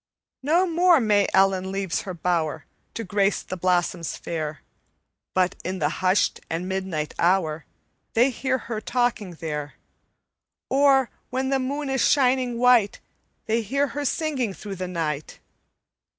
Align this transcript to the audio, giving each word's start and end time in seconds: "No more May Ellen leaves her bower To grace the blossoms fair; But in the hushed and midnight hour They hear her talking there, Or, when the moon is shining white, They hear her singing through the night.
"No 0.41 0.65
more 0.65 0.99
May 0.99 1.27
Ellen 1.31 1.71
leaves 1.71 2.01
her 2.01 2.13
bower 2.15 2.65
To 2.95 3.03
grace 3.03 3.43
the 3.43 3.55
blossoms 3.55 4.17
fair; 4.17 4.61
But 5.35 5.53
in 5.63 5.77
the 5.77 5.89
hushed 6.01 6.39
and 6.49 6.67
midnight 6.67 7.13
hour 7.19 7.65
They 8.15 8.31
hear 8.31 8.57
her 8.57 8.81
talking 8.81 9.35
there, 9.35 9.75
Or, 10.69 11.11
when 11.29 11.49
the 11.49 11.59
moon 11.59 11.87
is 11.87 12.01
shining 12.01 12.57
white, 12.57 12.99
They 13.45 13.61
hear 13.61 13.89
her 13.89 14.03
singing 14.03 14.55
through 14.55 14.77
the 14.77 14.87
night. 14.87 15.37